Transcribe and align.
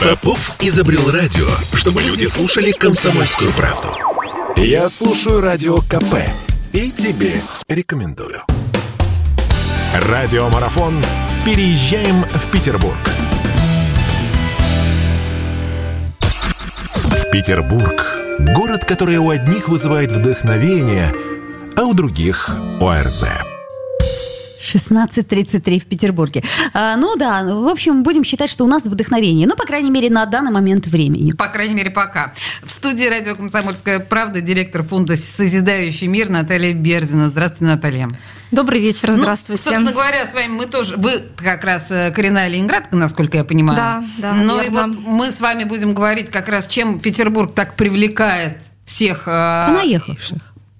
Попов 0.00 0.56
изобрел 0.60 1.10
радио, 1.10 1.46
чтобы 1.74 2.02
люди 2.02 2.24
слушали 2.24 2.72
комсомольскую 2.72 3.50
правду. 3.52 3.88
Я 4.56 4.88
слушаю 4.88 5.40
радио 5.40 5.78
КП 5.78 6.16
и 6.72 6.90
тебе 6.90 7.42
рекомендую. 7.68 8.42
Радиомарафон 9.94 11.04
«Переезжаем 11.44 12.24
в 12.24 12.50
Петербург». 12.50 12.96
Петербург– 17.32 18.18
город, 18.38 18.84
который 18.84 19.18
у 19.18 19.30
одних 19.30 19.68
вызывает 19.68 20.12
вдохновение, 20.12 21.14
а 21.76 21.84
у 21.84 21.94
других– 21.94 22.50
ОРЗ. 22.80 23.24
16.33 24.62 25.80
в 25.80 25.86
Петербурге. 25.86 26.42
А, 26.72 26.96
ну 26.96 27.16
да, 27.16 27.42
в 27.44 27.68
общем, 27.68 28.02
будем 28.02 28.24
считать, 28.24 28.50
что 28.50 28.64
у 28.64 28.68
нас 28.68 28.84
вдохновение. 28.84 29.46
Ну, 29.46 29.56
по 29.56 29.64
крайней 29.64 29.90
мере, 29.90 30.10
на 30.10 30.26
данный 30.26 30.50
момент 30.50 30.86
времени. 30.86 31.32
По 31.32 31.48
крайней 31.48 31.74
мере, 31.74 31.90
пока. 31.90 32.34
В 32.62 32.70
студии 32.70 33.06
радио 33.06 33.34
«Комсомольская 33.34 34.00
правда» 34.00 34.40
директор 34.40 34.82
фонда 34.82 35.16
«Созидающий 35.16 36.06
мир» 36.06 36.28
Наталья 36.28 36.74
Берзина. 36.74 37.28
Здравствуйте, 37.28 37.64
Наталья. 37.64 38.08
Добрый 38.50 38.80
вечер, 38.80 39.10
ну, 39.10 39.18
здравствуйте. 39.18 39.62
Ну, 39.64 39.70
собственно 39.70 39.92
говоря, 39.92 40.26
с 40.26 40.34
вами 40.34 40.48
мы 40.48 40.66
тоже, 40.66 40.96
вы 40.96 41.22
как 41.36 41.62
раз 41.62 41.88
э, 41.90 42.10
коренная 42.10 42.48
ленинградка, 42.48 42.96
насколько 42.96 43.36
я 43.36 43.44
понимаю. 43.44 43.76
Да, 43.76 44.04
да. 44.18 44.34
Но 44.34 44.60
и 44.60 44.68
вот 44.70 44.86
мы 44.86 45.30
с 45.30 45.40
вами 45.40 45.64
будем 45.64 45.94
говорить 45.94 46.30
как 46.30 46.48
раз, 46.48 46.66
чем 46.66 46.98
Петербург 46.98 47.54
так 47.54 47.76
привлекает 47.76 48.60
всех... 48.84 49.28
Э, 49.28 49.68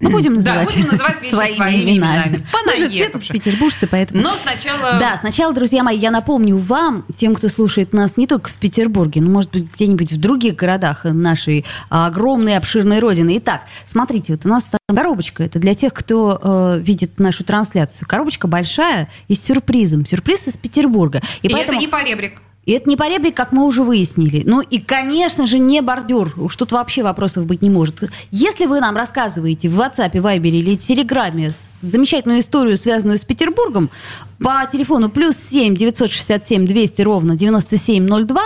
Мы 0.01 0.11
будем 0.11 0.35
называть, 0.35 0.69
да, 0.69 0.75
будем 0.75 0.91
называть 0.91 1.27
своими, 1.27 1.57
своими 1.57 1.99
именами. 1.99 2.47
Мы 2.67 2.77
же 2.77 2.89
все 2.89 3.11
петербуржцы, 3.11 3.87
поэтому... 3.87 4.23
Но 4.23 4.33
сначала... 4.35 4.99
Да, 4.99 5.19
сначала, 5.19 5.53
друзья 5.53 5.83
мои, 5.83 5.99
я 5.99 6.11
напомню 6.11 6.57
вам, 6.57 7.05
тем, 7.15 7.35
кто 7.35 7.49
слушает 7.49 7.93
нас 7.93 8.17
не 8.17 8.27
только 8.27 8.49
в 8.49 8.55
Петербурге, 8.55 9.21
но, 9.21 9.31
может 9.31 9.51
быть, 9.51 9.71
где-нибудь 9.75 10.13
в 10.13 10.19
других 10.19 10.57
городах 10.57 11.05
нашей 11.05 11.67
огромной, 11.91 12.57
обширной 12.57 13.01
родины. 13.01 13.37
Итак, 13.39 13.63
смотрите, 13.87 14.33
вот 14.33 14.47
у 14.47 14.49
нас 14.49 14.65
там 14.65 14.97
коробочка. 14.97 15.43
Это 15.43 15.59
для 15.59 15.75
тех, 15.75 15.93
кто 15.93 16.41
э, 16.43 16.81
видит 16.81 17.21
нашу 17.21 17.45
трансляцию. 17.45 18.09
Коробочка 18.09 18.49
большая 18.49 19.09
и 19.29 19.35
с 19.35 19.45
сюрпризом. 19.45 20.07
Сюрприз 20.07 20.49
из 20.49 20.57
Петербурга. 20.57 21.21
И, 21.43 21.49
и 21.49 21.53
поэтому... 21.53 21.77
это 21.77 21.87
не 21.87 21.89
поребрик. 21.89 22.41
И 22.71 22.73
это 22.73 22.89
не 22.89 22.95
поребрик, 22.95 23.37
как 23.37 23.51
мы 23.51 23.65
уже 23.65 23.83
выяснили. 23.83 24.45
Ну 24.47 24.61
и, 24.61 24.79
конечно 24.79 25.45
же, 25.49 25.59
не 25.59 25.83
бордюр. 25.83 26.33
Уж 26.37 26.55
тут 26.55 26.71
вообще 26.71 27.03
вопросов 27.03 27.45
быть 27.45 27.63
не 27.63 27.69
может. 27.69 28.05
Если 28.31 28.67
вы 28.67 28.79
нам 28.79 28.97
рассказываете 28.97 29.69
в 29.69 29.81
WhatsApp, 29.81 30.13
Viber 30.13 30.51
или 30.51 30.77
Телеграме 30.77 31.53
замечательную 31.81 32.39
историю, 32.39 32.77
связанную 32.77 33.19
с 33.19 33.25
Петербургом, 33.25 33.91
по 34.39 34.65
телефону 34.71 35.09
плюс 35.11 35.37
7 35.37 35.75
967 35.75 36.65
200 36.65 37.03
ровно 37.03 37.35
9702, 37.35 38.41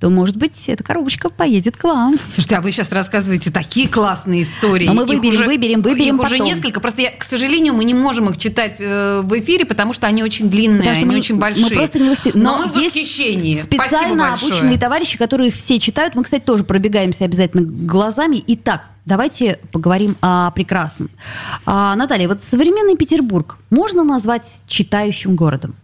то, 0.00 0.10
может 0.10 0.36
быть, 0.36 0.68
эта 0.68 0.84
коробочка 0.84 1.28
поедет 1.28 1.76
к 1.76 1.82
вам. 1.82 2.14
Слушайте, 2.32 2.56
а 2.56 2.60
вы 2.60 2.70
сейчас 2.70 2.92
рассказываете 2.92 3.50
такие 3.50 3.88
классные 3.88 4.42
истории. 4.42 4.86
Но 4.86 4.94
мы 4.94 5.04
выберем, 5.04 5.34
уже, 5.34 5.44
выберем, 5.44 5.82
выберем 5.82 6.16
Их 6.16 6.22
потом. 6.22 6.36
уже 6.36 6.38
несколько. 6.38 6.80
Просто, 6.80 7.02
я, 7.02 7.10
к 7.10 7.24
сожалению, 7.24 7.74
мы 7.74 7.82
не 7.82 7.94
можем 7.94 8.30
их 8.30 8.38
читать 8.38 8.76
э, 8.78 9.22
в 9.22 9.38
эфире, 9.40 9.64
потому 9.64 9.92
что 9.92 10.06
они 10.06 10.22
очень 10.22 10.50
длинные, 10.50 10.80
потому 10.80 10.96
они 10.96 11.04
мы, 11.04 11.16
очень 11.18 11.36
большие. 11.36 11.66
Мы 11.66 11.74
просто 11.74 11.98
не 11.98 12.10
успеем. 12.10 12.38
Но, 12.38 12.58
Но 12.58 12.66
мы 12.66 12.72
в 12.72 12.76
восхищении. 12.76 13.60
Специально 13.60 14.34
обученные 14.34 14.78
товарищи, 14.78 15.18
которые 15.18 15.48
их 15.48 15.56
все 15.56 15.80
читают. 15.80 16.14
Мы, 16.14 16.22
кстати, 16.22 16.44
тоже 16.44 16.62
пробегаемся 16.62 17.24
обязательно 17.24 17.64
глазами. 17.64 18.42
Итак, 18.46 18.86
давайте 19.04 19.58
поговорим 19.72 20.16
о 20.20 20.52
прекрасном. 20.52 21.10
А, 21.66 21.96
Наталья, 21.96 22.28
вот 22.28 22.40
современный 22.44 22.96
Петербург 22.96 23.56
можно 23.70 24.04
назвать 24.04 24.46
читающим 24.68 25.34
городом? 25.34 25.74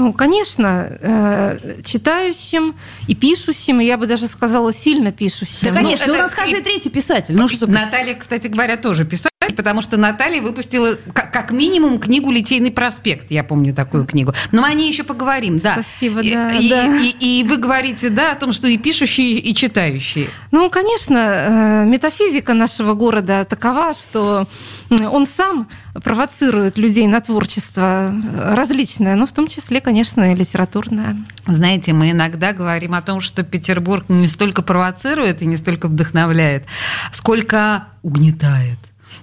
Ну, 0.00 0.14
конечно, 0.14 0.98
э, 1.02 1.82
читающим 1.84 2.74
и 3.06 3.14
пишущим, 3.14 3.82
и 3.82 3.84
я 3.84 3.98
бы 3.98 4.06
даже 4.06 4.28
сказала, 4.28 4.72
сильно 4.72 5.12
пишущим. 5.12 5.58
Да, 5.68 5.72
конечно, 5.72 6.06
ну, 6.06 6.14
у 6.14 6.16
нас 6.16 6.30
каждый 6.30 6.62
третий 6.62 6.88
писатель. 6.88 7.36
Ну, 7.36 7.46
что 7.48 7.66
Наталья, 7.66 8.14
кстати 8.14 8.46
говоря, 8.46 8.78
тоже 8.78 9.04
писатель, 9.04 9.29
потому 9.52 9.82
что 9.82 9.96
Наталья 9.96 10.40
выпустила 10.42 10.96
как, 11.12 11.32
как 11.32 11.50
минимум 11.50 11.98
книгу 11.98 12.30
«Литейный 12.30 12.70
проспект». 12.70 13.30
Я 13.30 13.44
помню 13.44 13.74
такую 13.74 14.06
книгу. 14.06 14.32
Но 14.52 14.62
мы 14.62 14.68
о 14.68 14.74
ней 14.74 14.88
еще 14.88 15.04
поговорим, 15.04 15.58
да. 15.58 15.82
Спасибо, 15.82 16.22
да. 16.22 16.52
И, 16.52 16.68
да. 16.68 16.86
И, 16.96 17.14
и, 17.20 17.40
и 17.40 17.44
вы 17.44 17.56
говорите, 17.56 18.10
да, 18.10 18.32
о 18.32 18.34
том, 18.34 18.52
что 18.52 18.68
и 18.68 18.78
пишущие, 18.78 19.38
и 19.38 19.54
читающие. 19.54 20.28
Ну, 20.50 20.68
конечно, 20.70 21.16
э, 21.16 21.84
метафизика 21.86 22.54
нашего 22.54 22.94
города 22.94 23.44
такова, 23.44 23.94
что 23.94 24.46
он 24.90 25.26
сам 25.26 25.68
провоцирует 26.02 26.78
людей 26.78 27.06
на 27.06 27.20
творчество 27.20 28.14
различное, 28.34 29.14
но 29.16 29.26
в 29.26 29.32
том 29.32 29.48
числе, 29.48 29.80
конечно, 29.80 30.32
и 30.32 30.36
литературное. 30.36 31.16
Знаете, 31.46 31.92
мы 31.92 32.10
иногда 32.10 32.52
говорим 32.52 32.94
о 32.94 33.02
том, 33.02 33.20
что 33.20 33.42
Петербург 33.42 34.04
не 34.08 34.26
столько 34.26 34.62
провоцирует 34.62 35.42
и 35.42 35.46
не 35.46 35.56
столько 35.56 35.88
вдохновляет, 35.88 36.64
сколько 37.12 37.88
угнетает. 38.02 38.78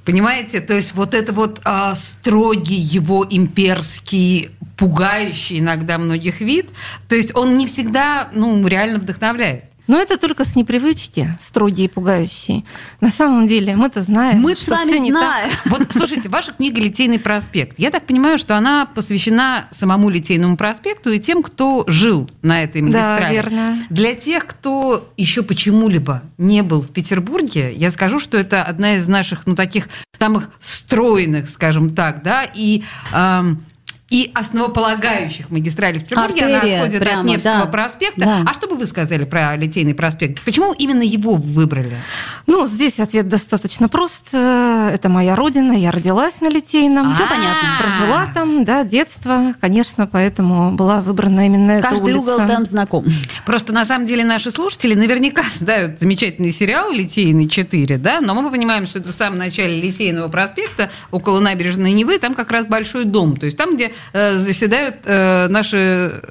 Понимаете, 0.06 0.60
то 0.60 0.74
есть 0.74 0.94
вот 0.94 1.14
это 1.14 1.34
вот 1.34 1.62
а, 1.64 1.96
строгий 1.96 2.76
его 2.76 3.26
имперский, 3.30 4.52
пугающий 4.78 5.60
иногда 5.60 5.98
многих 5.98 6.42
вид, 6.42 6.70
то 7.08 7.16
есть 7.16 7.36
он 7.36 7.58
не 7.58 7.68
всегда, 7.68 8.30
ну, 8.34 8.66
реально 8.68 9.00
вдохновляет. 9.00 9.66
Но 9.88 10.00
это 10.00 10.18
только 10.18 10.46
с 10.46 10.56
непривычки, 10.56 11.38
строгие 11.42 11.86
и 11.86 11.90
пугающие. 11.90 12.64
На 13.02 13.10
самом 13.10 13.48
деле 13.48 13.76
мы-то 13.76 14.02
знаем, 14.02 14.42
мы 14.42 14.56
что 14.56 14.76
все 14.76 14.86
знаем. 14.86 15.04
не 15.04 15.12
так. 15.12 15.52
Вот 15.66 15.88
слушайте, 15.90 16.30
ваша 16.30 16.52
книга 16.52 16.80
«Литейный 16.80 17.20
проспект». 17.20 17.80
Я 17.80 17.92
так 17.92 18.06
понимаю, 18.06 18.38
что 18.38 18.58
она 18.58 18.86
посвящена 18.86 19.68
самому 19.72 20.10
Литейному 20.10 20.58
проспекту 20.58 21.12
и 21.12 21.20
тем, 21.20 21.42
кто 21.44 21.84
жил 21.88 22.30
на 22.42 22.64
этой 22.64 22.82
магистрали. 22.82 23.22
Да, 23.22 23.32
верно. 23.32 23.76
Для 23.90 24.16
тех, 24.16 24.46
кто 24.46 25.12
еще 25.18 25.44
почему-либо 25.44 26.24
не 26.38 26.64
был 26.64 26.82
в 26.82 26.90
Петербурге, 26.90 27.74
я 27.74 27.92
скажу, 27.92 28.20
что 28.20 28.38
это 28.38 28.64
одна 28.64 28.96
из 28.96 29.08
наших, 29.08 29.48
ну, 29.48 29.56
таких 29.56 29.90
самых 30.18 30.50
стройных, 30.60 31.50
скажем 31.50 31.90
так, 31.90 32.24
да, 32.24 32.44
и 32.44 32.84
эм, 33.14 33.64
и 34.10 34.32
основополагающих 34.34 35.50
магистралей 35.50 36.00
в 36.00 36.04
Петербурге. 36.04 36.46
Артерия, 36.46 36.62
Она 36.62 36.84
отходит 36.84 37.02
прямо, 37.02 37.20
от 37.22 37.26
Невского 37.28 37.60
да. 37.60 37.66
проспекта. 37.66 38.22
Да. 38.22 38.44
А 38.46 38.54
что 38.54 38.68
бы 38.68 38.76
вы 38.76 38.86
сказали 38.86 39.26
про 39.26 39.56
Литейный 39.58 39.94
проспект? 39.94 40.44
Почему 40.46 40.74
именно 40.74 41.02
его 41.02 41.36
выбрали? 41.36 41.98
Ну, 42.46 42.68
здесь 42.68 43.00
ответ 43.00 43.28
достаточно 43.28 43.90
прост. 43.90 44.34
Это 44.34 45.10
моя 45.10 45.36
родина, 45.36 45.74
я 45.74 45.92
родилась 45.92 46.40
на 46.40 46.50
Литейном. 46.50 47.12
Все 47.12 47.28
понятно. 47.28 47.78
Прожила 47.80 48.30
там, 48.34 48.64
да, 48.64 48.84
детство, 48.84 49.54
конечно, 49.60 50.08
поэтому 50.08 50.72
была 50.72 51.02
выбрана 51.02 51.46
именно 51.46 51.72
эта 51.72 51.90
Каждый 51.90 52.14
улица. 52.14 52.36
угол 52.36 52.48
там 52.48 52.66
знаком. 52.66 53.06
Просто 53.46 53.74
на 53.74 53.86
самом 53.86 54.08
деле 54.08 54.24
наши 54.24 54.52
слушатели 54.52 54.94
наверняка 54.94 55.44
знают 55.60 56.00
замечательный 56.00 56.52
сериал 56.52 56.92
«Литейный 56.92 57.48
4», 57.48 57.98
да, 57.98 58.22
но 58.22 58.34
мы 58.34 58.50
понимаем, 58.50 58.88
что 58.88 59.00
это 59.00 59.12
в 59.12 59.16
самом 59.16 59.38
начале 59.38 59.82
Литейного 59.82 60.30
проспекта, 60.30 60.90
около 61.12 61.40
набережной 61.40 61.92
Невы, 61.92 62.20
там 62.20 62.34
как 62.36 62.52
раз 62.52 62.68
большой 62.68 63.04
дом. 63.06 63.36
То 63.36 63.46
есть 63.46 63.58
там, 63.58 63.76
где 63.76 63.92
заседают 64.14 64.96
э, 65.06 65.48
наши 65.50 66.22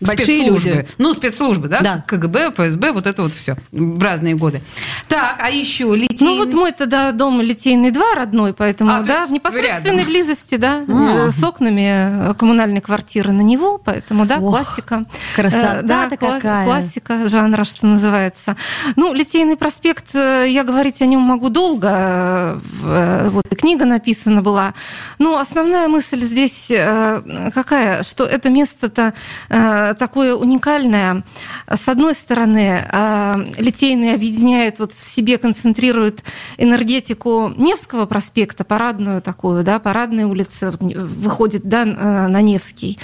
Большие 0.00 0.42
спецслужбы. 0.42 0.70
люди. 0.70 0.88
Ну, 0.98 1.14
спецслужбы, 1.14 1.68
да? 1.68 1.80
Да. 1.80 2.04
КГБ, 2.06 2.50
ФСБ, 2.52 2.92
вот 2.92 3.06
это 3.06 3.22
вот 3.22 3.32
все 3.32 3.56
в 3.72 4.02
разные 4.02 4.34
годы. 4.34 4.60
Так, 5.08 5.36
а 5.40 5.48
еще 5.48 5.84
литейный... 5.96 6.34
Ну, 6.34 6.44
вот 6.44 6.52
мой 6.52 6.72
тогда 6.72 7.12
дом 7.12 7.40
Литейный 7.40 7.90
2 7.90 8.14
родной, 8.14 8.52
поэтому, 8.52 8.90
А, 8.92 9.00
да, 9.02 9.26
в 9.26 9.32
непосредственной 9.32 9.98
рядом. 9.98 10.12
близости, 10.12 10.56
да, 10.56 10.84
А. 10.86 11.28
э, 11.28 11.30
с 11.30 11.42
окнами 11.42 12.34
коммунальной 12.34 12.80
квартиры 12.80 13.32
на 13.32 13.40
него, 13.40 13.78
поэтому, 13.78 14.26
да, 14.26 14.38
Ох, 14.38 14.50
классика. 14.62 15.04
красота-то 15.34 15.78
Э, 15.78 15.82
да, 15.82 16.06
кла- 16.08 16.16
какая. 16.36 16.64
Классика 16.66 17.26
жанра, 17.28 17.64
что 17.64 17.86
называется. 17.86 18.56
Ну, 18.96 19.14
Литейный 19.14 19.56
проспект, 19.56 20.14
э, 20.14 20.46
я 20.48 20.62
говорить 20.64 21.00
о 21.00 21.06
нем 21.06 21.20
могу 21.22 21.48
долго, 21.48 21.88
э, 21.90 22.58
э, 22.84 23.28
вот 23.30 23.44
и 23.50 23.54
книга 23.54 23.84
написана 23.86 24.42
была. 24.42 24.74
Но 25.18 25.38
основная 25.38 25.88
мысль 25.88 26.20
здесь 26.22 26.66
э, 26.70 27.50
какая, 27.54 28.02
что 28.02 28.24
это 28.24 28.50
место-то 28.50 29.14
э, 29.48 29.85
такое 29.94 30.34
уникальное. 30.34 31.24
С 31.68 31.88
одной 31.88 32.14
стороны, 32.14 32.84
э, 32.90 33.36
Литейный 33.58 34.14
объединяет, 34.14 34.78
вот 34.78 34.92
в 34.92 35.08
себе 35.08 35.38
концентрирует 35.38 36.22
энергетику 36.58 37.52
Невского 37.56 38.06
проспекта, 38.06 38.64
парадную 38.64 39.22
такую, 39.22 39.62
да, 39.62 39.78
парадная 39.78 40.26
улица 40.26 40.72
выходит 40.80 41.68
да, 41.68 41.82
э, 41.82 42.26
на 42.28 42.40
Невский. 42.40 42.98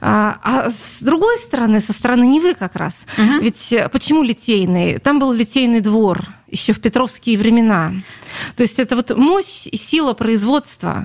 А 0.00 0.38
а 0.42 0.70
с 0.70 0.98
другой 1.00 1.38
стороны, 1.38 1.80
со 1.80 1.92
стороны 1.92 2.24
Невы 2.26 2.54
как 2.54 2.76
раз, 2.76 3.06
Мгм. 3.16 3.40
ведь 3.40 3.72
э, 3.72 3.88
почему 3.88 4.22
Литейный? 4.22 4.98
Там 4.98 5.18
был 5.18 5.32
Литейный 5.32 5.80
двор 5.80 6.20
еще 6.48 6.72
в 6.72 6.80
петровские 6.80 7.38
времена. 7.38 7.92
То 8.56 8.62
есть 8.62 8.78
это 8.78 8.96
вот 8.96 9.16
мощь 9.16 9.66
и 9.66 9.76
сила 9.76 10.12
производства 10.12 11.04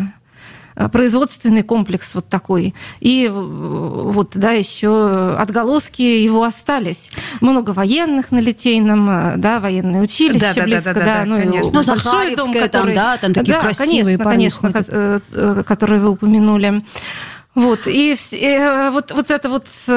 производственный 0.92 1.64
комплекс 1.64 2.12
вот 2.14 2.28
такой. 2.28 2.74
И 3.00 3.28
э, 3.28 3.32
вот, 3.32 4.32
да, 4.36 4.52
еще 4.52 5.36
отголоски 5.38 6.02
его 6.02 6.44
остались. 6.44 7.12
Много 7.42 7.72
военных 7.72 8.32
на 8.32 8.40
Литейном, 8.40 9.10
э, 9.10 9.34
да, 9.38 9.60
военное 9.60 10.02
училище 10.02 10.40
Да-да-да-да-да, 10.40 10.64
близко, 10.64 10.94
да, 10.94 11.26
ну, 11.26 11.38
и 11.38 11.44
конечно. 11.44 11.72
Ну, 11.74 11.86
большой 11.86 12.36
дом, 12.36 12.54
Захаревская 12.54 12.70
там, 12.70 12.82
который... 12.82 12.96
да, 12.96 13.18
там 13.18 13.34
такие 13.34 13.54
да, 13.54 13.62
красивые 13.62 14.18
конечно, 14.18 14.72
конечно, 14.72 14.86
э, 14.88 15.20
э, 15.32 15.64
которые 15.66 16.02
вы 16.02 16.10
упомянули. 16.10 16.84
Вот, 17.54 17.82
и 17.86 18.16
э, 18.32 18.90
вот, 18.92 19.12
вот 19.12 19.30
это 19.30 19.50
вот 19.50 19.66
э, 19.88 19.92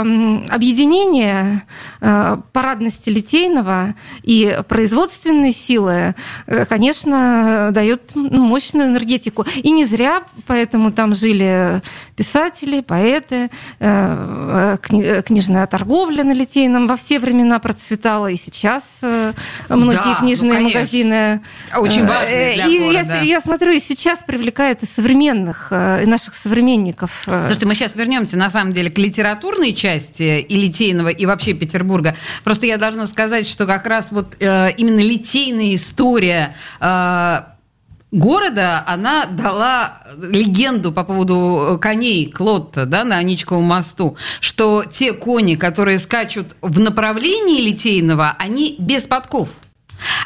объединение 0.00 1.62
э, 2.00 2.36
парадности 2.52 3.10
Литейного 3.10 3.94
и 4.22 4.58
производственной 4.68 5.52
силы, 5.52 6.14
конечно, 6.68 7.70
дает 7.72 8.12
ну, 8.14 8.46
мощную 8.46 8.88
энергетику. 8.88 9.46
И 9.56 9.70
не 9.70 9.84
зря 9.84 10.22
поэтому 10.46 10.92
там 10.92 11.14
жили 11.14 11.82
писатели, 12.16 12.80
поэты, 12.80 13.50
книжная 13.78 15.66
торговля 15.66 16.24
на 16.24 16.32
Литейном 16.32 16.86
во 16.86 16.96
все 16.96 17.18
времена 17.18 17.58
процветала, 17.58 18.30
и 18.30 18.36
сейчас 18.36 18.82
многие 19.68 19.96
да, 19.96 20.16
ну, 20.20 20.26
книжные 20.26 20.60
ну, 20.60 20.68
магазины. 20.68 21.40
Очень 21.76 22.06
важные 22.06 22.54
для 22.54 22.66
и 22.66 22.78
города. 22.78 23.14
Я, 23.16 23.22
я 23.22 23.40
смотрю, 23.40 23.72
и 23.72 23.80
сейчас 23.80 24.20
привлекает 24.20 24.82
и 24.82 24.86
современных, 24.86 25.72
и 25.72 26.06
наших 26.06 26.34
современников. 26.34 27.10
Э, 27.26 27.42
Слушайте, 27.46 27.66
мы 27.66 27.74
сейчас 27.74 27.94
вернемся, 27.94 28.36
на 28.36 28.50
самом 28.50 28.72
деле, 28.72 28.90
к 28.90 28.98
литературной 28.98 29.69
части 29.74 30.40
и 30.40 30.56
Литейного, 30.56 31.08
и 31.08 31.26
вообще 31.26 31.52
Петербурга. 31.54 32.16
Просто 32.44 32.66
я 32.66 32.76
должна 32.76 33.06
сказать, 33.06 33.46
что 33.46 33.66
как 33.66 33.86
раз 33.86 34.08
вот 34.10 34.36
э, 34.40 34.72
именно 34.76 35.00
литейная 35.00 35.74
история 35.74 36.54
э, 36.80 37.40
города, 38.12 38.82
она 38.86 39.26
дала 39.26 40.00
легенду 40.20 40.92
по 40.92 41.04
поводу 41.04 41.78
коней 41.80 42.30
Клотта 42.30 42.86
да, 42.86 43.04
на 43.04 43.18
Аничковом 43.18 43.64
мосту, 43.64 44.16
что 44.40 44.84
те 44.84 45.12
кони, 45.12 45.54
которые 45.54 45.98
скачут 45.98 46.56
в 46.60 46.80
направлении 46.80 47.60
Литейного, 47.60 48.34
они 48.38 48.76
без 48.78 49.04
подков. 49.04 49.50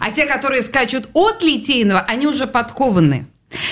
А 0.01 0.11
те, 0.11 0.27
которые 0.27 0.63
скачут 0.63 1.09
от 1.15 1.43
Литейного, 1.43 2.01
они 2.01 2.27
уже 2.27 2.47
подкованы. 2.47 3.27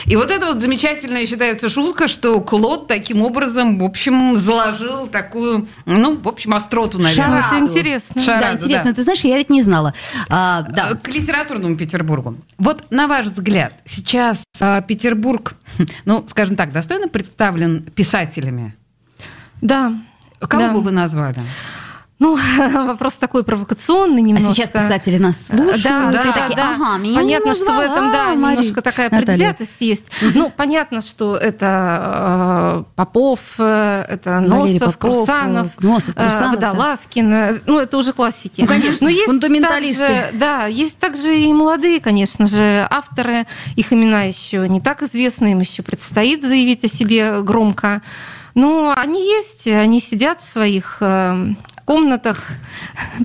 И 0.06 0.16
вот 0.16 0.30
это 0.30 0.46
вот 0.46 0.60
замечательная 0.60 1.26
считается 1.26 1.68
шутка, 1.68 2.08
что 2.08 2.40
Клод 2.40 2.88
таким 2.88 3.22
образом, 3.22 3.78
в 3.78 3.84
общем, 3.84 4.36
заложил 4.36 5.06
такую, 5.06 5.68
ну, 5.86 6.16
в 6.16 6.28
общем, 6.28 6.54
остроту, 6.54 6.98
наверное. 6.98 7.42
Шараду. 7.42 7.56
Это 7.56 7.72
интересно. 7.72 8.22
Шараду, 8.22 8.42
да, 8.42 8.52
интересно. 8.54 8.90
Да. 8.90 8.94
Ты 8.94 9.02
знаешь, 9.02 9.20
я 9.20 9.38
ведь 9.38 9.50
не 9.50 9.62
знала. 9.62 9.94
А, 10.28 10.62
да. 10.62 10.94
К 10.94 11.08
литературному 11.08 11.76
Петербургу. 11.76 12.36
Вот, 12.58 12.90
на 12.90 13.06
ваш 13.06 13.26
взгляд, 13.26 13.74
сейчас 13.84 14.44
а, 14.60 14.80
Петербург, 14.80 15.54
ну, 16.04 16.24
скажем 16.28 16.56
так, 16.56 16.72
достойно 16.72 17.08
представлен 17.08 17.82
писателями? 17.82 18.74
Да. 19.60 19.94
Кого 20.40 20.62
да. 20.62 20.72
бы 20.72 20.82
вы 20.82 20.90
назвали? 20.90 21.40
Ну, 22.22 22.38
вопрос 22.86 23.14
такой 23.14 23.42
провокационный 23.42 24.22
немножко. 24.22 24.50
А 24.50 24.54
сейчас 24.54 24.70
писатели 24.70 25.18
нас 25.18 25.46
слушают, 25.48 25.82
да, 25.82 26.10
и 26.10 26.12
да, 26.12 26.22
такие, 26.32 26.56
да. 26.56 26.74
ага, 26.76 26.98
меня 26.98 27.20
Понятно, 27.20 27.48
не 27.48 27.54
что 27.56 27.72
в 27.72 27.80
этом, 27.80 28.12
да, 28.12 28.34
Мария. 28.34 28.58
немножко 28.60 28.80
такая 28.80 29.06
Наталья. 29.10 29.26
предвзятость 29.26 29.76
есть. 29.80 30.04
Ну, 30.34 30.52
понятно, 30.56 31.00
что 31.00 31.36
это 31.36 32.84
э, 32.86 32.92
Попов, 32.94 33.40
э, 33.58 34.04
это 34.08 34.44
Валерий 34.46 34.78
Носов, 34.78 34.98
Попов, 34.98 35.28
Носов, 35.80 36.14
э, 36.16 36.20
Крусанов, 36.22 36.58
да. 36.60 36.70
Водолазкин. 36.70 37.34
э, 37.34 37.60
Ну, 37.66 37.78
это 37.80 37.98
уже 37.98 38.12
классики. 38.12 38.60
Ну, 38.60 38.66
конечно, 38.68 38.98
Но 39.00 39.08
есть 39.08 39.24
фундаменталисты. 39.24 40.06
также, 40.06 40.38
да, 40.38 40.66
есть 40.66 40.98
также 40.98 41.36
и 41.36 41.52
молодые, 41.52 41.98
конечно 42.00 42.46
же, 42.46 42.86
авторы. 42.88 43.46
Их 43.74 43.92
имена 43.92 44.22
еще 44.22 44.68
не 44.68 44.80
так 44.80 45.02
известны, 45.02 45.52
им 45.52 45.58
еще 45.58 45.82
предстоит 45.82 46.44
заявить 46.44 46.84
о 46.84 46.88
себе 46.88 47.42
громко. 47.42 48.00
Но 48.54 48.92
они 48.96 49.20
есть, 49.24 49.66
они 49.66 49.98
сидят 50.00 50.40
в 50.40 50.46
своих 50.48 50.98
э, 51.00 51.54
комнатах, 51.92 52.38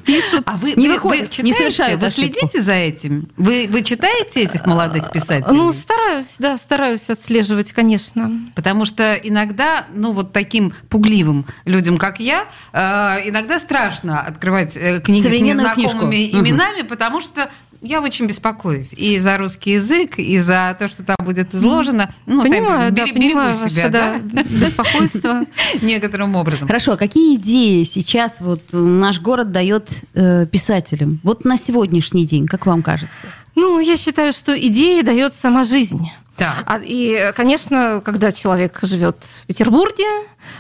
пишут. 0.06 0.44
А 0.46 0.58
вы 0.58 0.74
Не 0.76 0.88
вы- 0.90 0.96
выходят, 0.96 1.38
вы 1.38 1.44
не 1.44 1.54
совершают 1.54 2.02
вы 2.02 2.10
следите 2.10 2.62
за 2.62 2.74
этим? 2.74 3.30
Вы, 3.38 3.68
вы 3.70 3.82
читаете 3.82 4.42
этих 4.44 4.66
молодых 4.66 5.12
писателей? 5.12 5.56
Ну, 5.56 5.72
стараюсь, 5.72 6.36
да, 6.40 6.58
стараюсь 6.58 7.10
отслеживать, 7.10 7.72
конечно. 7.72 8.32
Потому 8.56 8.86
что 8.86 9.14
иногда, 9.14 9.86
ну 9.94 10.12
вот 10.12 10.34
таким 10.34 10.74
пугливым 10.90 11.46
людям, 11.66 11.98
как 11.98 12.20
я, 12.20 12.48
э, 12.74 13.30
иногда 13.30 13.58
страшно 13.60 14.20
открывать 14.20 14.76
э, 14.76 15.00
книги 15.00 15.28
с 15.28 15.42
незнакомыми 15.42 16.16
книжку. 16.28 16.40
именами, 16.40 16.82
потому 16.82 17.22
что 17.22 17.50
я 17.82 18.02
очень 18.02 18.26
беспокоюсь 18.28 18.94
и 18.94 19.20
за 19.20 19.38
русский 19.38 19.72
язык, 19.72 20.18
и 20.18 20.40
за 20.40 20.76
то, 20.80 20.88
что 20.88 21.04
там 21.04 21.16
будет 21.24 21.54
изложено. 21.54 22.14
Ну, 22.26 22.44
сами 22.44 22.60
понимаю, 22.60 22.92
да, 22.92 23.04
бери- 23.06 23.14
понимаю 23.14 23.50
берегу 23.54 23.64
ваше, 23.64 23.76
себя, 23.76 23.90
да, 23.90 24.18
беспокойство. 24.44 25.42
некоторым 25.82 26.36
образом. 26.36 26.68
Хорошо, 26.68 26.94
а 26.94 26.98
какие 26.98 27.36
идеи 27.36 27.84
сейчас 27.84 28.38
вот 28.40 28.62
наш 28.72 29.20
город 29.20 29.52
дает 29.52 29.90
э, 30.14 30.46
писателям? 30.46 31.20
Вот 31.24 31.46
на 31.46 31.58
сегодняшний 31.58 32.26
день, 32.26 32.46
как 32.46 32.66
вам 32.66 32.82
кажется? 32.82 33.28
Ну, 33.56 33.80
я 33.80 33.98
считаю, 33.98 34.34
что 34.34 34.58
идеи 34.60 35.02
дает 35.02 35.34
сама 35.36 35.64
жизнь. 35.64 36.10
Так. 36.38 36.64
А- 36.68 36.80
И, 36.84 37.32
конечно, 37.36 38.02
когда 38.06 38.32
человек 38.32 38.78
живет 38.84 39.18
в 39.24 39.46
Петербурге, 39.48 40.06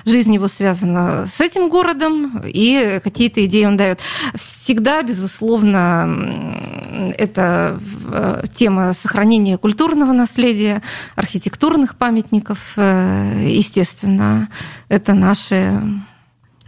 жизнь 0.05 0.33
его 0.33 0.47
связана 0.47 1.27
с 1.31 1.39
этим 1.39 1.69
городом, 1.69 2.41
и 2.45 2.99
какие-то 3.03 3.45
идеи 3.45 3.65
он 3.65 3.77
дает. 3.77 3.99
Всегда, 4.35 5.03
безусловно, 5.03 7.13
это 7.17 7.79
э, 8.11 8.43
тема 8.55 8.93
сохранения 8.99 9.57
культурного 9.57 10.13
наследия, 10.13 10.81
архитектурных 11.15 11.95
памятников, 11.95 12.73
э, 12.75 13.45
естественно, 13.47 14.49
это 14.89 15.13
наши 15.13 15.79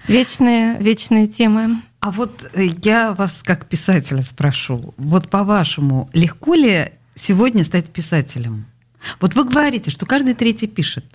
вечные, 0.07 0.77
вечные 0.79 1.27
темы. 1.27 1.81
А 1.99 2.11
вот 2.11 2.47
э, 2.53 2.67
я 2.83 3.13
вас 3.13 3.41
как 3.43 3.65
писателя 3.65 4.21
спрошу, 4.21 4.93
вот 4.97 5.29
по-вашему, 5.29 6.09
легко 6.13 6.53
ли 6.53 6.91
сегодня 7.15 7.63
стать 7.63 7.87
писателем? 7.87 8.67
Вот 9.19 9.33
вы 9.33 9.43
говорите, 9.43 9.91
что 9.91 10.05
каждый 10.05 10.33
третий 10.33 10.67
пишет. 10.67 11.05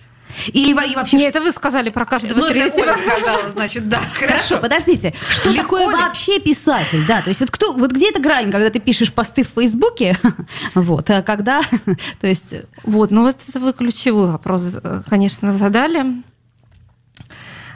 Или 0.49 0.71
и 0.71 0.95
вообще... 0.95 1.17
Нет, 1.17 1.35
это 1.35 1.43
вы 1.43 1.53
сказали 1.53 1.91
про 1.91 2.07
каждого 2.07 2.39
ну, 2.39 2.47
это 2.47 2.55
третьего. 2.55 2.93
Оля 2.93 2.97
сказала, 2.97 3.51
значит, 3.51 3.89
да, 3.89 4.01
Хорошо, 4.01 4.39
хорошо. 4.39 4.59
подождите. 4.59 5.15
Что 5.29 5.51
Легко 5.51 5.63
такое 5.79 5.89
ли? 5.89 6.03
вообще 6.03 6.41
писатель? 6.41 7.07
Да, 7.07 7.23
то 7.23 7.29
есть 7.29 7.41
вот 7.41 7.51
кто, 7.51 7.73
вот 7.73 7.93
где 7.93 8.11
эта 8.11 8.21
грань, 8.21 8.51
когда 8.51 8.71
ты 8.71 8.81
пишешь 8.81 9.13
посты 9.13 9.45
в 9.45 9.49
Фейсбуке, 9.49 10.19
вот, 10.75 11.09
а 11.11 11.23
когда, 11.23 11.61
то 12.21 12.27
есть 12.27 12.55
Вот, 12.83 13.11
ну 13.11 13.23
вот 13.23 13.37
это 13.49 13.61
вы 13.61 13.73
ключевой 13.73 14.29
вопрос, 14.29 14.77
э, 14.83 15.03
конечно, 15.09 15.53
задали. 15.57 16.23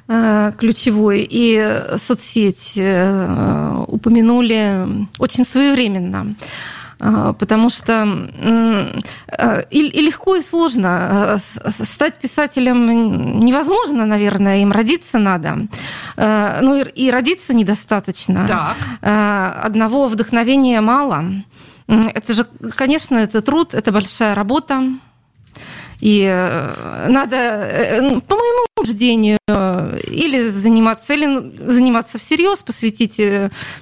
Э, 0.09 0.53
Ключевой. 0.59 1.27
И 1.31 1.83
соцсеть 1.99 2.73
э, 2.77 3.85
упомянули 3.87 5.07
очень 5.19 5.45
своевременно. 5.45 6.35
Э, 7.01 7.35
Потому 7.39 7.71
что 7.71 8.07
э, 8.39 9.63
и, 9.71 10.03
легко, 10.03 10.37
и 10.37 10.43
сложно. 10.43 11.39
Э, 11.65 11.71
Стать 11.71 12.19
писателем 12.19 13.41
невозможно, 13.41 14.05
наверное, 14.05 14.59
им 14.63 14.73
родиться 14.73 15.19
надо. 15.19 15.59
Э, 16.17 16.61
Ну 16.63 16.75
и, 16.77 17.11
родиться 17.11 17.55
недостаточно. 17.55 18.47
Так. 18.47 18.77
Одного 19.65 20.09
вдохновения 20.09 20.81
мало. 20.81 21.25
Это 21.87 22.35
же, 22.35 22.47
конечно, 22.77 23.17
это 23.17 23.41
труд, 23.41 23.75
это 23.75 23.93
большая 23.93 24.35
работа. 24.35 24.83
И 26.01 26.25
э, 26.31 27.07
надо, 27.09 27.37
э, 27.37 28.21
по 28.21 28.37
моему 28.37 28.67
убеждению, 28.77 29.39
э, 29.49 29.99
или 30.09 30.49
заниматься, 30.49 31.15
или 31.15 31.53
заниматься 31.67 32.19
всерьез, 32.19 32.59
посвятить 32.61 33.21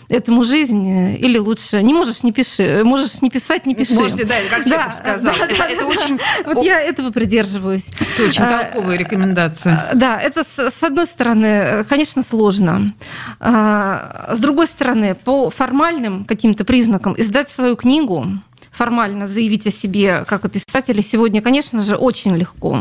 этому 0.08 0.42
жизнь, 0.44 1.16
или 1.18 1.36
лучше 1.38 1.82
не 1.82 1.92
можешь 1.92 2.22
не 2.22 2.32
пиши, 2.32 2.80
можешь 2.84 3.20
не 3.20 3.28
писать, 3.28 3.66
не 3.66 3.74
пиши. 3.74 3.92
Можете, 3.94 4.24
да, 4.24 4.34
как 4.48 4.64
Чехов 4.64 4.94
сказал. 4.94 5.34
да, 5.38 5.44
Это- 5.44 5.58
да, 5.58 5.66
это 5.68 5.80
да. 5.80 5.86
очень- 5.86 6.18
Вот 6.46 6.64
я 6.64 6.80
этого 6.80 7.10
придерживаюсь. 7.10 7.88
Это 8.16 8.28
очень 8.28 8.42
А, 8.44 8.64
толковая 8.64 8.96
рекомендация. 8.96 9.90
Да, 9.94 10.18
это 10.18 10.42
с 10.44 10.82
одной 10.82 11.06
стороны, 11.06 11.84
конечно, 11.88 12.22
сложно. 12.22 12.94
А, 13.40 14.30
С 14.34 14.38
другой 14.38 14.66
стороны, 14.66 15.14
по 15.14 15.50
формальным 15.50 16.24
каким-то 16.24 16.64
признакам 16.64 17.14
издать 17.18 17.50
свою 17.50 17.76
книгу, 17.76 18.26
формально 18.76 19.26
заявить 19.26 19.66
о 19.66 19.70
себе 19.70 20.24
как 20.26 20.44
о 20.44 20.48
писателе 20.48 21.02
сегодня, 21.02 21.40
конечно 21.40 21.82
же, 21.82 21.96
очень 21.96 22.36
легко. 22.36 22.80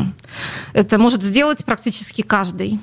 Это 0.73 0.97
может 0.97 1.23
сделать 1.23 1.63
практически 1.63 2.21
каждый. 2.21 2.79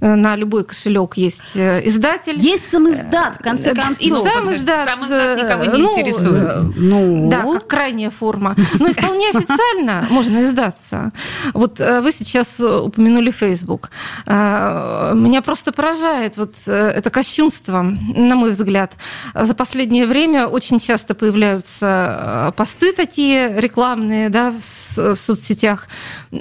Э, 0.00 0.14
На 0.14 0.36
любой 0.36 0.64
кошелек 0.64 1.16
есть 1.16 1.56
э, 1.56 1.86
издатель. 1.86 2.36
есть 2.36 2.70
самиздат, 2.70 3.36
в 3.36 3.42
конце 3.42 3.70
Э, 3.70 3.74
концов. 3.74 4.00
И 4.00 4.10
сам 4.10 4.52
издат. 4.52 4.88
сам 4.88 5.04
издат 5.04 5.42
никого 5.42 5.64
не 5.64 5.82
ну, 5.82 5.92
интересует. 5.92 6.76
Ну, 6.76 7.28
да, 7.28 7.42
как 7.42 7.66
крайняя 7.66 8.10
форма. 8.10 8.54
Ну 8.78 8.88
и 8.88 8.92
вполне 8.92 9.30
официально 9.30 10.06
можно 10.10 10.44
издаться. 10.44 11.10
Вот 11.52 11.78
вы 11.78 12.12
сейчас 12.12 12.60
упомянули 12.60 13.30
Facebook. 13.30 13.90
Меня 14.26 15.42
просто 15.42 15.72
поражает 15.72 16.36
вот 16.36 16.54
это 16.66 17.10
кощунство, 17.10 17.82
на 17.82 18.34
мой 18.36 18.50
взгляд. 18.50 18.92
За 19.34 19.54
последнее 19.54 20.06
время 20.06 20.46
очень 20.46 20.78
часто 20.78 21.14
появляются 21.14 22.52
посты 22.56 22.92
такие 22.92 23.60
рекламные 23.60 24.28
да, 24.28 24.54
в 24.96 25.16
соцсетях. 25.16 25.88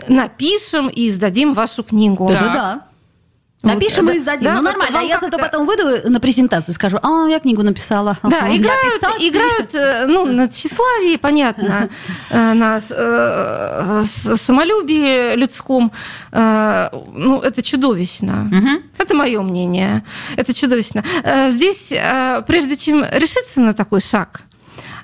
Напишем 0.07 0.87
и 0.87 1.09
издадим 1.09 1.53
вашу 1.53 1.83
книгу. 1.83 2.29
Да-да-да. 2.31 2.86
Напишем 3.63 4.05
Вот, 4.05 4.13
и 4.15 4.19
издадим. 4.19 4.45
да, 4.45 4.55
ну, 4.55 4.61
нормально. 4.61 4.97
А 4.97 5.01
вам 5.01 5.07
если 5.07 5.25
то 5.25 5.37
как-то- 5.37 5.45
потом 5.59 5.65
выйду 5.65 6.09
на 6.11 6.19
презентацию 6.19 6.71
и 6.71 6.75
скажу, 6.75 6.99
а, 7.01 7.27
я 7.27 7.39
книгу 7.39 7.63
написала. 7.63 8.17
Да, 8.23 8.55
играют, 8.55 9.03
играют, 9.19 9.73
э, 9.73 10.05
ну, 10.07 10.25
на 10.25 10.47
тщеславии, 10.47 11.17
понятно, 11.17 11.89
э, 12.29 12.53
на 12.53 12.81
э, 12.87 14.05
самолюбии 14.45 15.35
людском. 15.35 15.91
Ну, 16.31 17.41
это 17.41 17.61
чудовищно. 17.63 18.51
Это 18.97 19.15
мое 19.15 19.41
мнение. 19.41 20.03
Это 20.35 20.53
чудовищно. 20.53 21.03
Здесь, 21.49 21.87
прежде 22.45 22.77
чем 22.77 23.03
решиться 23.11 23.61
на 23.61 23.73
такой 23.73 24.01
шаг, 24.01 24.41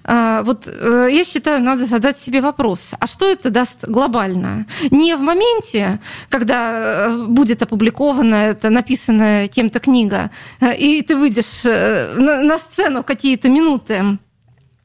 вот 0.06 0.68
э, 0.68 1.08
я 1.12 1.24
считаю, 1.24 1.62
надо 1.64 1.86
задать 1.86 2.20
себе 2.20 2.42
вопрос, 2.42 2.80
а 3.00 3.08
что 3.08 3.26
это 3.30 3.50
даст 3.50 3.86
глобально? 3.88 4.66
Не 4.92 5.16
в 5.16 5.22
моменте, 5.22 6.00
когда 6.30 7.08
э, 7.08 7.26
будет 7.28 7.62
опубликована 7.62 8.36
эта 8.36 8.70
написанная 8.70 9.48
кем-то 9.48 9.80
книга, 9.80 10.30
э, 10.60 10.76
и 10.76 11.02
ты 11.02 11.16
выйдешь 11.16 11.64
на, 11.64 12.58
сцену 12.58 13.04
какие-то 13.04 13.48
минуты, 13.50 14.18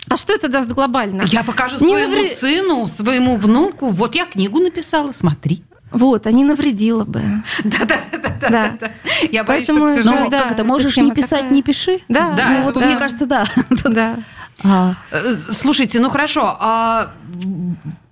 а 0.09 0.17
что 0.17 0.33
это 0.35 0.49
даст 0.49 0.69
глобально? 0.71 1.23
Я 1.27 1.43
покажу 1.45 1.77
Не 1.85 1.93
своему 1.97 2.15
навре- 2.15 2.35
сыну, 2.35 2.89
своему 2.89 3.37
внуку. 3.37 3.89
Вот 3.89 4.15
я 4.15 4.25
книгу 4.25 4.59
написала, 4.61 5.13
смотри. 5.13 5.63
Вот, 5.91 6.27
а 6.27 6.33
не 6.33 6.45
навредило 6.45 7.05
бы. 7.05 7.21
Да-да-да-да-да. 7.65 8.91
Я 9.31 9.45
боюсь, 9.45 9.65
что, 9.65 9.75
Поэтому, 9.75 9.79
к 9.79 9.89
Ну, 9.91 9.97
сожалению... 9.97 10.31
да, 10.31 10.43
как 10.43 10.53
это, 10.53 10.65
можешь 10.65 10.97
не 10.97 11.11
писать, 11.13 11.41
такая. 11.41 11.51
не 11.51 11.63
пиши. 11.63 12.01
Да, 12.09 12.35
Да, 12.37 12.49
Ну, 12.51 12.63
вот 12.65 12.75
да. 12.75 12.81
мне 12.87 12.97
кажется, 12.97 13.27
да. 13.27 13.45
Да. 13.85 14.17
А, 14.65 14.95
Э, 15.11 15.35
Слушайте, 15.35 16.01
ну 16.01 16.11
хорошо, 16.11 16.57
а 16.59 17.13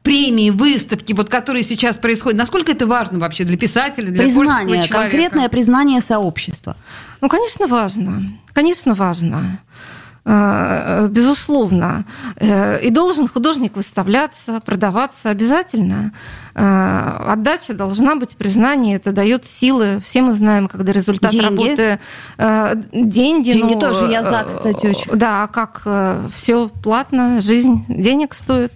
премии, 0.02 0.50
выставки, 0.50 1.12
вот 1.12 1.28
которые 1.28 1.64
сейчас 1.64 1.96
происходят, 1.96 2.38
насколько 2.38 2.70
это 2.70 2.86
важно 2.86 3.18
вообще 3.18 3.42
для 3.44 3.56
писателя, 3.56 4.06
для 4.06 4.28
творческого 4.28 4.44
Признание, 4.44 4.82
человека? 4.86 5.10
конкретное 5.10 5.48
признание 5.48 6.00
сообщества. 6.00 6.76
Ну, 7.20 7.28
конечно, 7.28 7.66
важно. 7.66 8.38
Конечно, 8.52 8.94
важно. 8.94 9.60
Э, 10.26 11.06
Безусловно. 11.08 12.04
Э, 12.36 12.80
И 12.82 12.90
должен 12.90 13.28
художник 13.28 13.76
выставляться, 13.76 14.60
продаваться 14.66 15.30
обязательно. 15.30 16.12
Э, 16.54 17.32
Отдача 17.32 17.74
должна 17.74 18.16
быть, 18.16 18.36
признание, 18.36 18.96
это 18.96 19.12
дает 19.12 19.46
силы. 19.46 20.00
Все 20.04 20.22
мы 20.22 20.34
знаем, 20.34 20.66
когда 20.66 20.92
результат 20.92 21.30
Деньги. 21.30 21.44
работы... 21.44 21.98
э, 22.38 22.74
Деньги. 22.92 23.52
Деньги 23.52 23.74
ну, 23.74 23.80
тоже, 23.80 24.06
я 24.06 24.24
за, 24.24 24.40
э, 24.40 24.48
кстати, 24.48 24.86
очень. 24.86 25.12
Да, 25.14 25.44
а 25.44 25.46
как 25.46 25.82
все 26.34 26.68
платно, 26.82 27.40
жизнь 27.40 27.84
денег 27.88 28.34
стоит. 28.34 28.72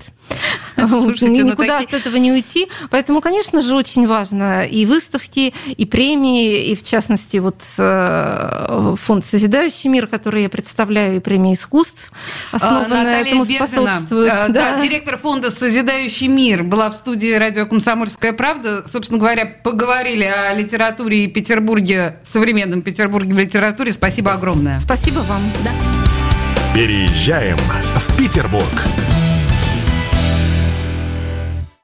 Слушайте, 0.89 1.43
ну 1.43 1.51
Никуда 1.51 1.79
такие- 1.79 1.89
от 1.89 1.95
этого 1.95 2.17
не 2.17 2.33
уйти. 2.33 2.69
Поэтому, 2.91 3.21
конечно 3.21 3.63
же, 3.63 3.75
очень 3.75 4.07
важно 4.07 4.65
и 4.65 4.87
выставки, 4.87 5.53
и 5.67 5.87
премии, 5.87 6.67
и 6.71 6.75
в 6.75 6.83
частности 6.83 7.39
вот 7.39 7.61
э, 7.79 8.97
фонд 9.01 9.27
«Созидающий 9.27 9.91
мир», 9.91 10.07
который 10.07 10.43
я 10.43 10.49
представляю, 10.49 11.17
и 11.17 11.21
премия 11.21 11.55
искусств, 11.55 12.11
А, 12.53 12.57
основанная 12.57 13.05
Наталья 13.05 13.21
этому 13.27 13.45
Берзина, 13.45 13.67
способствует. 13.67 14.29
Да. 14.29 14.49
да, 14.49 14.81
директор 14.83 15.19
фонда 15.19 15.51
«Созидающий 15.51 16.29
мир» 16.29 16.63
была 16.63 16.91
в 16.91 16.95
студии 16.95 17.33
радио 17.35 17.67
«Комсомольская 17.67 18.33
правда». 18.33 18.85
Собственно 18.91 19.19
говоря, 19.19 19.47
поговорили 19.63 20.25
о 20.25 20.55
литературе 20.55 21.25
и 21.25 21.29
Петербурге, 21.29 22.17
современном 22.25 22.83
Петербурге 22.83 23.35
в 23.35 23.39
литературе. 23.39 23.93
Спасибо 23.93 24.33
огромное. 24.33 24.81
Спасибо 24.81 25.19
вам. 25.21 25.41
Переезжаем 26.75 27.59
в 27.97 28.17
Петербург. 28.17 28.65